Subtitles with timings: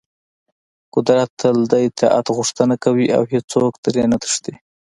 [0.95, 4.53] قدرت تل د اطاعت غوښتنه کوي او هېڅوک ترې نه تښتي.